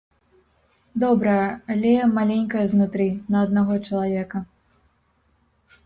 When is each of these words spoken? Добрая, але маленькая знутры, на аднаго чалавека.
Добрая, 1.03 1.49
але 1.75 1.93
маленькая 2.17 2.65
знутры, 2.73 3.07
на 3.37 3.47
аднаго 3.49 3.73
чалавека. 3.87 4.37